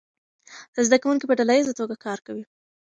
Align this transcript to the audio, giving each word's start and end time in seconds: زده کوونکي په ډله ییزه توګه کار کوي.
زده 0.85 0.97
کوونکي 1.03 1.25
په 1.27 1.33
ډله 1.39 1.53
ییزه 1.57 1.73
توګه 1.79 1.95
کار 2.05 2.19
کوي. 2.27 2.43